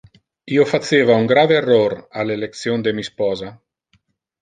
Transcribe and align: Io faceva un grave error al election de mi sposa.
Io 0.55 0.63
faceva 0.69 1.17
un 1.25 1.29
grave 1.33 1.57
error 1.59 1.97
al 2.25 2.35
election 2.39 2.89
de 2.89 2.97
mi 3.01 3.09
sposa. 3.13 3.55